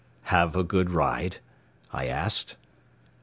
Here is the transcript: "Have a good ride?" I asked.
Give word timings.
"Have 0.33 0.55
a 0.55 0.63
good 0.63 0.89
ride?" 0.89 1.37
I 1.93 2.07
asked. 2.07 2.55